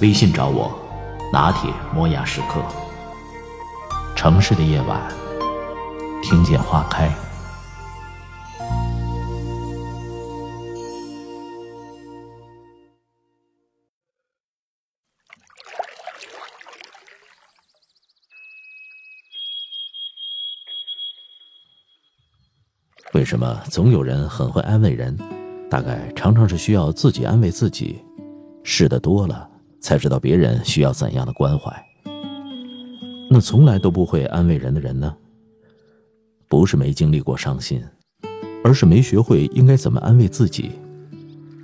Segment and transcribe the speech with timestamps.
[0.00, 0.72] 微信找我，
[1.30, 2.64] 拿铁磨牙时刻。
[4.16, 5.12] 城市的夜晚，
[6.22, 7.14] 听见花开。
[23.12, 25.14] 为什么总有人很会安慰人？
[25.68, 28.02] 大概常常是需要自己安慰自己，
[28.64, 29.49] 试的多了，
[29.80, 31.72] 才知道别人需要怎样的关怀。
[33.30, 35.16] 那从来都不会安慰人的人呢？
[36.48, 37.80] 不是没经历过伤心，
[38.64, 40.72] 而是没学会应该怎么安慰自己，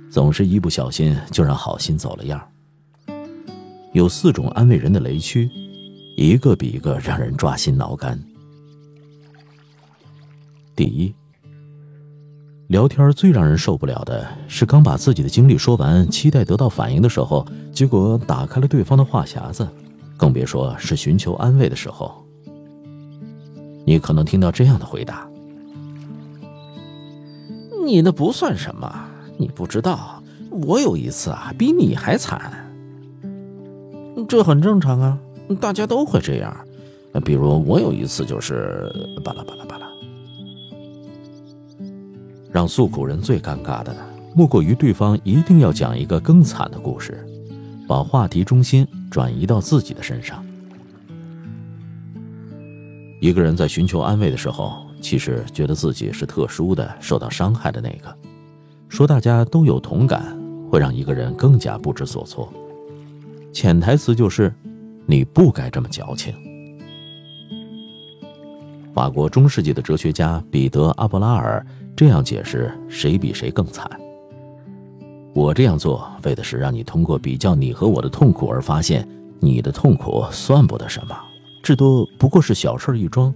[0.09, 2.41] 总是一不小心就让好心走了样。
[3.93, 5.49] 有四种安慰人的雷区，
[6.15, 8.17] 一个比一个让人抓心挠肝。
[10.75, 11.13] 第一，
[12.67, 19.65] 聊天最让人受不了的是刚把自己的经历说完，期待得到反应的时候，结果打开了对方的话匣子，
[20.17, 22.25] 更别说是寻求安慰的时候。
[23.85, 25.25] 你可能听到这样的回答
[27.85, 28.93] ：“你那不算什么，
[29.37, 30.21] 你不知道，
[30.51, 32.51] 我有一次啊，比你还惨。
[34.27, 35.17] 这很正常啊，
[35.61, 36.53] 大家都会这样。
[37.23, 38.91] 比如我有一次就是
[39.23, 39.66] 巴拉巴拉。
[42.51, 43.95] 让诉苦人最尴尬的，
[44.33, 47.25] 莫过于对方一定要讲一个更惨的故事，
[47.87, 50.43] 把话题中心转移到自己的身上。
[53.19, 58.15] 一个人在寻求安慰的时候，其实觉得自己是特殊的、受到伤害的那个。
[58.89, 60.37] 说大家都有同感，
[60.69, 62.51] 会让一个人更加不知所措。
[63.51, 64.53] 潜台词就是，
[65.05, 66.33] 你不该这么矫情。
[68.93, 71.65] 法国中世纪的哲学家彼得·阿布拉尔
[71.97, 73.89] 这样解释：谁比谁更惨？
[75.33, 79.05] 我这样做，为的是让你通过比较你和我的痛苦而发现，
[79.39, 81.17] 你的痛苦算不得什么，
[81.63, 83.33] 至多不过是小事一桩，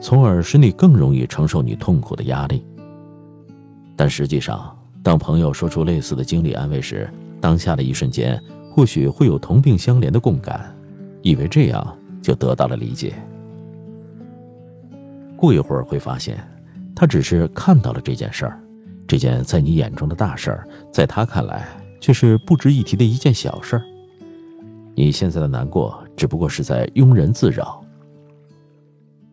[0.00, 2.64] 从而使你更容易承受你痛苦的压力。
[3.96, 4.72] 但实际上，
[5.02, 7.10] 当朋友说出类似的经历安慰时，
[7.40, 10.72] 当下的一瞬间，或许会有同病相怜的共感，
[11.20, 13.14] 以为这样就得到了理解。
[15.36, 16.38] 过一会儿会发现，
[17.00, 18.60] 他只是看到了这件事儿，
[19.06, 21.64] 这件在你眼中的大事儿，在他看来
[22.00, 23.84] 却是不值一提的一件小事儿。
[24.96, 27.80] 你现在的难过，只不过是在庸人自扰。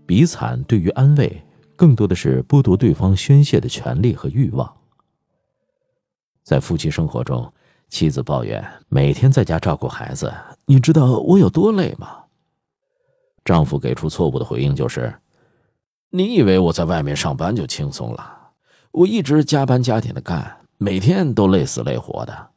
[0.06, 1.44] 比惨对于安慰，
[1.76, 4.72] 更多的是剥夺对方宣泄的权利和欲望。
[6.44, 7.52] 在夫妻生活中，
[7.90, 10.32] 妻子抱怨每天在家照顾孩子，
[10.68, 12.26] 你知道我有多累吗？
[13.44, 15.12] 丈夫给出错误的回应就是。
[16.16, 18.52] 你以为我在外面上班就轻松了？
[18.92, 22.52] 我一直加班加点的干，每天都累死累活的。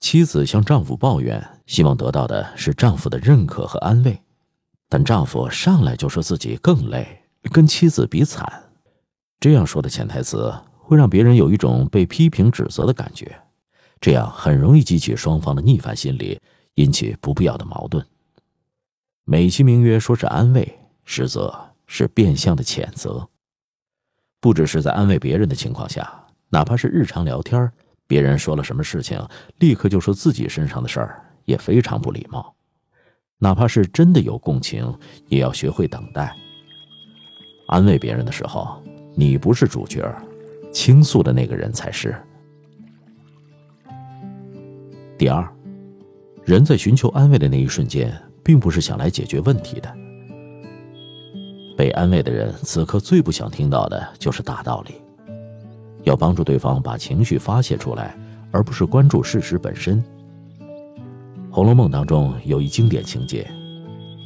[0.00, 4.18] 妻子向丈夫抱怨，希望得到的是丈夫的认可和安慰，
[4.88, 7.20] 但丈夫上来就说自己更累，
[7.52, 8.70] 跟妻子比惨。
[9.38, 13.38] 这样说的潜台词会让别人有一种被批评指责的感觉，
[14.00, 16.40] 这样很容易激起双方的逆反心理，
[16.76, 18.06] 引起不必要的矛盾。
[19.26, 20.80] 美其名曰说是安慰。
[21.04, 21.54] 实则
[21.86, 23.28] 是变相的谴责。
[24.40, 27.70] 不只是在安慰别人的情况下，哪怕是日常聊天，
[28.06, 29.18] 别人说了什么事情，
[29.58, 32.54] 立刻就说自己身上的事儿，也非常不礼貌。
[33.38, 34.96] 哪怕是真的有共情，
[35.28, 36.34] 也要学会等待。
[37.68, 38.82] 安慰别人的时候，
[39.16, 40.06] 你不是主角，
[40.72, 42.14] 倾诉的那个人才是。
[45.16, 45.50] 第二，
[46.44, 50.03] 人在寻求安慰的那一瞬间，并不是想来解决问题的。
[51.76, 54.94] 被安慰的人此刻最不想听到的就是大道理，
[56.04, 58.16] 要帮助对方把情绪发泄出来，
[58.52, 60.00] 而不是关注事实本身。
[61.50, 63.50] 《红楼梦》当中有一经典情节，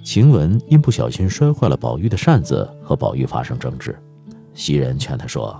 [0.05, 3.99] 晴雯因不小心摔坏了宝玉的扇子，和宝玉发生争执，
[4.53, 5.59] 袭人劝他说：“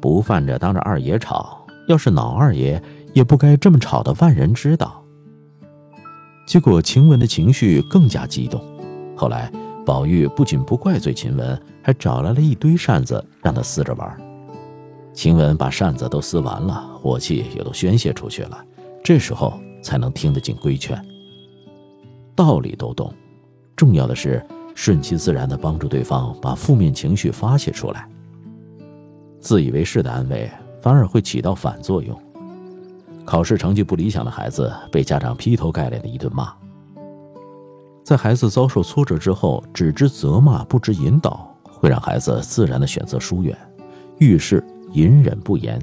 [0.00, 2.80] 不犯着当着二爷吵，要是恼二爷，
[3.12, 5.02] 也不该这么吵的万人知道。”
[6.46, 8.62] 结果晴雯的情绪更加激动，
[9.16, 9.50] 后来。
[9.84, 14.16] 宝玉不仅不怪罪晴雯，还找来了一堆扇子让她撕着玩。
[15.12, 18.64] 晴雯把扇子都撕完了，火气也都宣泄出去了，
[19.02, 21.00] 这时候才能听得进规劝。
[22.34, 23.12] 道理都懂，
[23.76, 24.44] 重要的是
[24.74, 28.08] 顺其自然地帮助对方把负面情绪发泄出来。
[29.38, 32.18] 自以为是的安慰反而会起到反作用。
[33.24, 36.52] 考试成绩不理想的孩子被家长劈头盖脸的一顿骂，
[38.04, 43.56] 在孩子遭受挫折之后，只知责骂不知引导，会让孩子自然的选择疏远，
[44.18, 44.62] 遇事
[44.92, 45.80] 隐忍不言。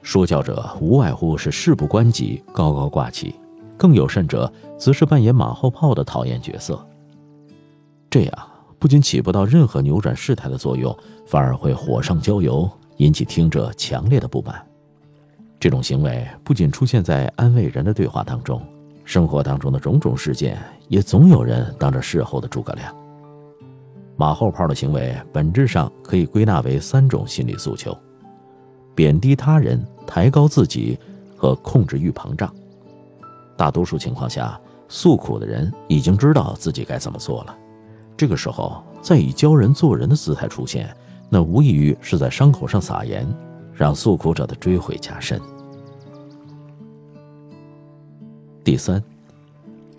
[0.00, 3.34] 说教者无外乎是事不关己，高高挂起。
[3.76, 6.80] 更有甚者，则是扮演马后炮的讨厌角色。
[8.08, 10.96] 这样不仅起不到任何扭转事态的作用，
[11.26, 14.64] 反而会火上浇油，引起听者强烈的不满。
[15.58, 18.62] 这种行为不仅出现在安慰人的对话当中，
[19.12, 22.96] 生活当中的种种事件也总有人当着事后的诸葛亮。
[24.16, 27.94] 马后炮的行为本质上可以归纳为三种心理诉求：
[28.94, 30.98] 贬低他人、抬高自己
[31.36, 32.50] 和控制欲膨胀。
[33.54, 37.54] 大多数情况下，诉苦的人已经知道自己该怎么做了。
[38.16, 40.88] 这个时候再以教人做人的姿态出现，
[41.28, 43.28] 那无异于是在伤口上撒盐，
[43.74, 45.38] 让诉苦者的追悔加深。
[48.72, 49.04] 第三，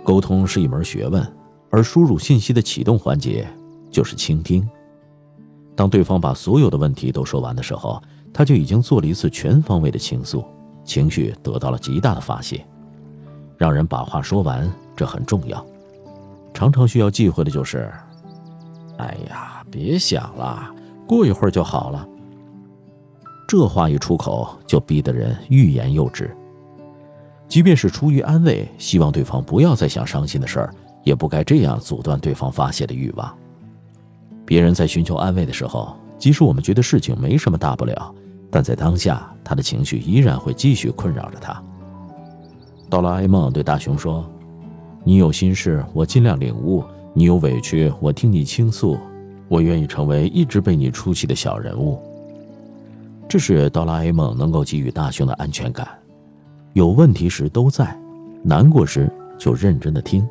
[0.03, 1.23] 沟通是一门学问，
[1.69, 3.47] 而输入信息的启动环节
[3.91, 4.67] 就是倾听。
[5.75, 8.01] 当对方把所有的问题都说完的时候，
[8.33, 10.43] 他就已经做了一次全方位的倾诉，
[10.83, 12.65] 情绪得到了极大的发泄。
[13.59, 15.63] 让人把话说完，这很重要。
[16.51, 17.93] 常常需要忌讳的就是
[18.97, 20.73] ：“哎呀，别想了，
[21.07, 22.07] 过一会儿就好了。”
[23.47, 26.35] 这话一出口，就逼得人欲言又止。
[27.53, 30.73] 即便是出于安慰，希望对方不要再想伤心的事儿，
[31.03, 33.31] 也不该这样阻断对方发泄的欲望。
[34.43, 38.11] 别人在寻求安慰的时候，即使我们觉得事情没什么大不了，
[38.49, 41.61] 但在当下，他的情绪依然会继续困扰着他。
[42.89, 44.27] 哆啦 A 梦对大雄说
[45.05, 46.83] ：“你有心事，我尽量领悟；
[47.13, 48.97] 你有委屈，我听你倾诉。
[49.47, 52.01] 我愿意成为一直被你出气的小人物。”
[53.29, 55.87] 这是哆啦 A 梦能够给予大雄的安全感。
[56.73, 57.95] 有问题时都在，
[58.43, 60.27] 难过时就认真的听。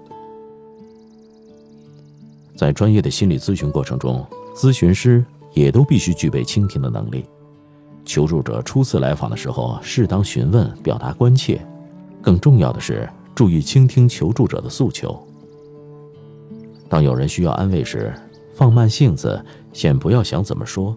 [2.56, 7.24] 在专业的心理咨询过程中，咨询师也都必须具备倾听的能力。
[8.04, 11.64] 求助者初次来访的时候，适当询问，表达关切。
[12.20, 15.16] 更重要的是，注意倾听求助者的诉求。
[16.88, 18.12] 当有人需要安慰时，
[18.52, 19.40] 放慢性子，
[19.72, 20.96] 先不要想怎么说，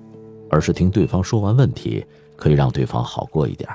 [0.50, 2.04] 而是听对方说完问题，
[2.36, 3.70] 可以让对方好过一点。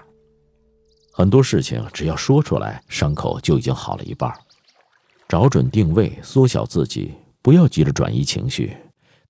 [1.13, 4.33] 很多事情只要说出来，伤口就已经好了一半。
[5.29, 8.77] 找准定位，缩小自己，不要急着转移情绪，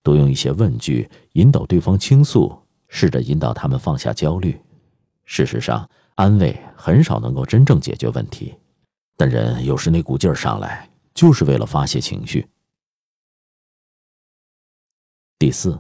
[0.02, 2.56] 多用一些问句引导对方倾诉，
[2.88, 4.58] 试着引导他们放下焦虑。
[5.24, 8.54] 事实上，安慰很少能够真正解决问题，
[9.16, 12.46] 但人有时那股劲儿上来，就是为了发泄情绪。
[15.38, 15.78] 第四，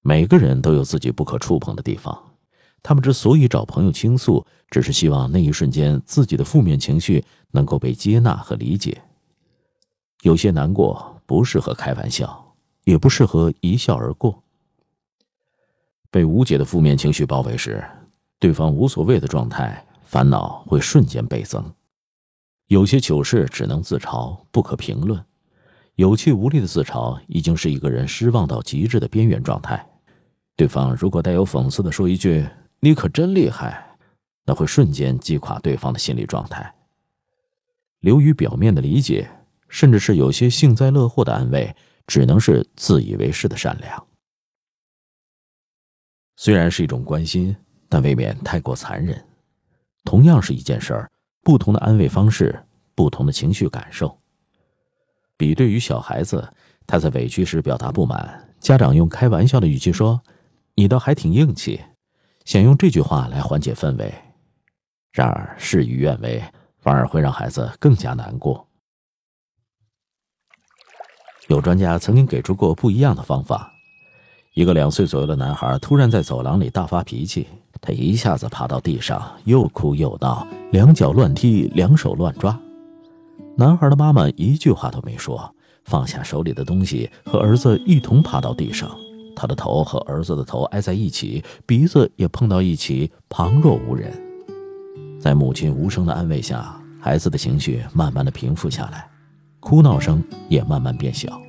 [0.00, 2.25] 每个人都有自己不可触碰的地方，
[2.88, 9.02] 他们之所以找朋友倾诉，只是希望那一瞬间自己的负面情绪能够被接纳和理解。
[10.22, 12.54] 有些难过不适合开玩笑，
[12.84, 14.40] 也不适合一笑而过。
[16.12, 17.84] 被无解的负面情绪包围时。
[18.38, 21.72] 对方无所谓的状态，烦恼会瞬间倍增。
[22.68, 25.20] 有些糗事只能自嘲，不可评论。
[25.96, 29.84] 有气无力的自嘲，已经是一个人失望到极致的边缘状态。
[30.54, 32.46] 对方如果带有讽刺的说一句
[32.80, 33.96] “你可真厉害”，
[34.44, 36.74] 那会瞬间击垮对方的心理状态。
[38.00, 39.30] 流于表面的理解，
[39.68, 41.74] 甚至是有些幸灾乐祸的安慰，
[42.06, 44.06] 只能是自以为是的善良。
[46.36, 47.56] 虽然是一种关心。
[47.88, 49.24] 但未免太过残忍。
[50.04, 51.08] 同样是一件事儿，
[51.42, 52.64] 不同的安慰方式，
[52.96, 54.20] 不同的情绪感受。
[55.36, 56.52] 比对于小孩子，
[56.84, 60.20] 他在委屈时表达不满，家长用开玩笑的语气说
[60.74, 61.80] ：“你倒还挺硬气”，
[62.46, 64.14] 想用这句话来缓解氛围。
[65.12, 66.40] 然而事与愿违，
[66.78, 68.66] 反而会让孩子更加难过。
[71.48, 73.72] 有专家曾经给出过不一样的方法：
[74.54, 77.48] 一个两岁左右的男孩突然在走廊里大发脾气。
[77.80, 82.58] 他一下子爬到地上，又哭又闹，两脚乱踢，两手乱抓。
[83.56, 88.88] 男孩的妈妈一句话都没说，放下手里的东西，和儿子一同爬到地上。
[89.36, 94.10] 他的头和儿子的头挨在一起，鼻子也碰到一起，旁若无人。
[95.20, 99.08] 在母亲无声的安慰下，孩子的情绪慢慢的平复下来，
[99.60, 101.40] 哭闹声也慢慢变小。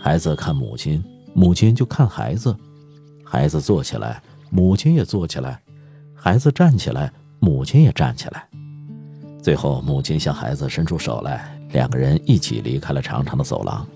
[0.00, 1.02] 孩子看母亲，
[1.34, 2.54] 母亲就看孩子，
[3.24, 4.22] 孩子坐起来。
[4.48, 5.60] 母亲也坐起来，
[6.14, 8.48] 孩子站起来，母亲也站起来。
[9.42, 13.86] 最后，母亲向孩子伸出手来，两个人一起离开了长长的走廊。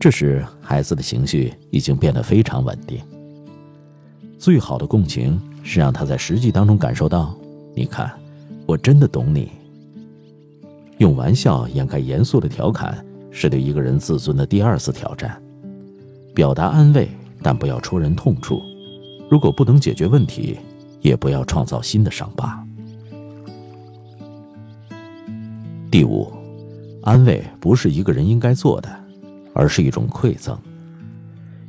[0.00, 3.00] 这时，孩子的情绪已经变得非常稳定。
[4.38, 7.34] 最好的共情是让他在实际当中感受到：
[7.74, 8.08] 你看，
[8.64, 9.50] 我真的懂你。
[10.98, 15.40] 用玩笑掩盖严肃的调侃，是对一个人自尊的第二次挑战。
[16.32, 17.08] 表达安慰，
[17.42, 18.62] 但不要戳人痛处。
[19.28, 20.56] 如果不能解决问题，
[21.00, 22.64] 也不要创造新的伤疤。
[25.90, 26.32] 第五，
[27.02, 28.88] 安慰不是一个人应该做的，
[29.58, 30.56] 而是一种馈赠。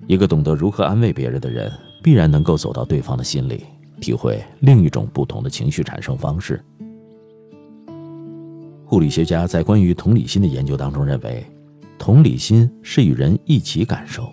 [0.05, 1.71] 一个懂得如何安慰别人的人，
[2.03, 3.63] 必然能够走到对方的心里，
[3.99, 6.63] 体会另一种不同的情绪产生方式。
[8.85, 11.43] 护理学家在关于同理心的研究当中认为，
[11.97, 14.29] 同理心是与人一起感受。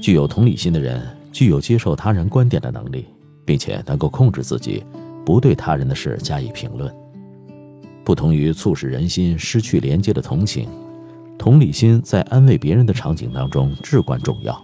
[0.00, 3.06] 具有同理心的人，具有接受他人观点的能力，
[3.44, 4.84] 并且能够控制自己，
[5.24, 6.92] 不对他人的事加以评论。
[8.04, 10.68] 不同于促使人心失去连接的同情，
[11.40, 14.62] 同理心在安慰别人的场景当中至关重要，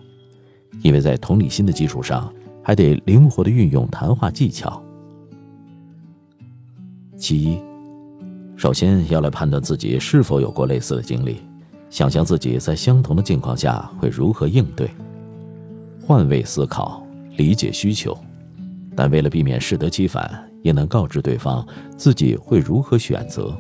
[0.83, 2.31] 因为在同理心的基础上，
[2.63, 4.83] 还得灵活的运用谈话技巧。
[7.17, 7.59] 其一，
[8.57, 11.39] 首先要来判断自己是否有过类似的经历，
[11.89, 14.87] 想象自己在相同的境况下会如何应对。
[16.07, 17.03] 换位思考，
[17.39, 18.15] 理解需求，
[18.95, 21.67] 但为了避免适得其反，也能告知对方
[21.97, 23.57] 自己会如何选择，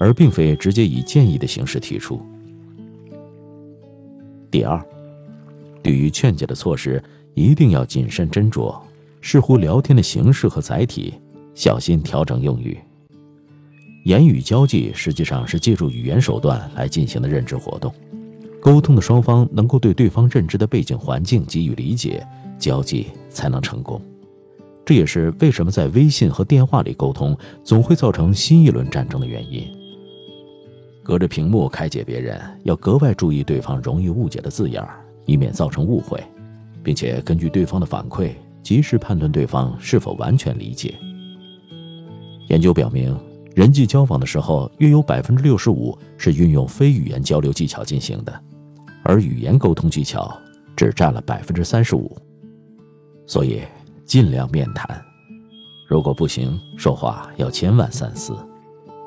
[0.00, 2.18] 而并非直接以建议的形式提出。
[4.50, 4.82] 第二，
[5.82, 7.02] 对于劝解的措施，
[7.34, 8.74] 一定要谨慎斟酌，
[9.20, 11.12] 视乎聊天的形式和载体，
[11.54, 12.78] 小心调整用语。
[14.06, 17.92] 言语交际实际上是借助语言手段来进行的认知活动。
[18.58, 22.26] 沟通的双方能够对对方认知的背景环境给予理解，
[22.58, 24.00] 交际才能成功。
[24.86, 29.79] 这也是为什么在微信和电话里沟通总会造成新一轮战争的原因。
[31.02, 34.82] 隔着屏幕开解别人，要格外注意对方容易误解的字眼，
[35.26, 36.22] 以免造成误会，
[36.82, 40.94] 并且根据对方的反馈，及时判断对方是否完全理解。
[42.48, 43.18] 研究表明。
[43.56, 48.32] 人际交往的时候，约有百分之六十五是运用非语言交流技巧进行的，
[49.02, 50.34] 而语言沟通技巧
[50.76, 52.16] 只占了百分之三十五。
[53.26, 53.62] 所以，
[54.06, 55.02] 尽量面谈。
[55.88, 58.32] 如果不行，说话要千万三思，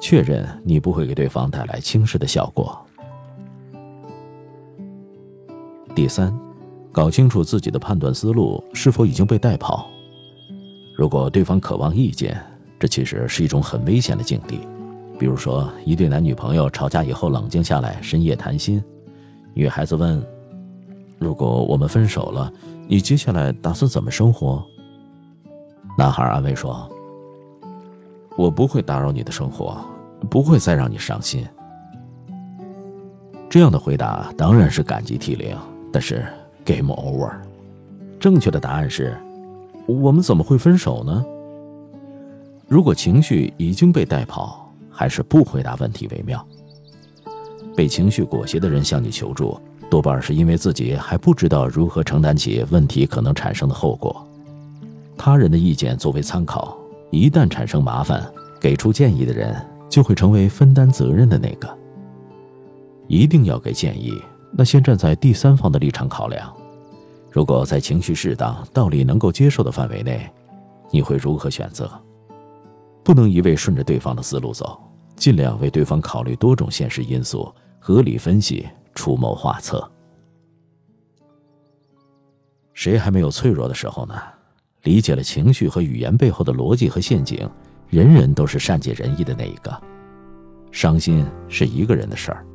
[0.04, 2.78] 确认你不会给对方带来轻视的效果。
[5.96, 6.38] 第三，
[6.92, 9.88] 搞清楚自己的判断思路是否已经被带跑。
[10.94, 12.38] 如果对方渴望意见，
[12.78, 14.60] 这其实是一种很危险的境地，
[15.18, 18.84] 比如说一对男女朋友吵架以后冷静下来，深夜谈心，
[19.54, 20.22] 女孩子问
[21.18, 22.52] ：“如果我们分手了，
[22.90, 24.62] 你接下来打算怎么生活？”
[25.98, 26.92] 男孩安慰说
[28.36, 29.78] ：“我不会打扰你的生活，
[30.30, 31.46] 不会再让你伤心。”
[33.50, 35.56] 这样的回答当然是感激涕零，
[35.92, 36.26] 但是
[36.66, 37.32] game over。
[38.20, 39.16] 正确的答案是：
[39.86, 41.24] 我们怎么会分手呢？
[42.68, 46.44] 如果情绪已经被带跑，还是不回答问题为妙。
[47.76, 54.26] 被情绪裹挟的人向你求助，多半是因为自己还不知道如何承担起问题可能产生的后果。
[55.18, 56.76] 他人的意见作为参考，
[57.12, 58.26] 一旦产生麻烦，
[58.60, 59.56] 给出建议的人
[59.90, 61.78] 就会成为分担责任的那个。
[63.08, 64.14] 一定要给建议，
[64.52, 66.52] 那先站在第三方的立场考量。
[67.32, 70.30] 如果在情绪适当、道理能够接受的范围内，
[70.92, 71.92] 你会如何选择？
[73.04, 74.80] 不能一味顺着对方的思路走，
[75.16, 79.90] 尽量为对方考虑多种现实因素，合理分析，出谋划策。
[82.74, 84.16] 谁还没有脆弱的时候呢？
[84.84, 87.50] 理解了情绪和语言背后的逻辑和陷阱，
[87.90, 89.82] 人人都是善解人意的那一个。
[90.72, 92.46] 伤心是一个人的事儿，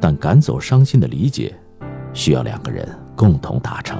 [0.00, 1.54] 但赶走伤心的理解，
[2.12, 3.98] 需要两个人共同达成。